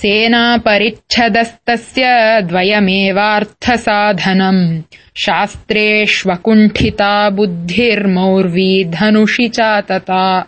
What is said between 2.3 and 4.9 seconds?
द्वयमेवार्थसाधनम्।